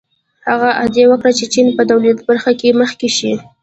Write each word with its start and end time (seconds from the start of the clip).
هغه 0.49 0.69
ادعا 0.85 1.05
وکړه 1.09 1.31
چې 1.37 1.45
چین 1.53 1.67
به 1.75 1.83
د 1.85 1.87
تولید 1.89 2.15
په 2.19 2.23
برخه 2.29 2.51
کې 2.59 2.77
مخکې 2.81 3.09
شي. 3.17 3.31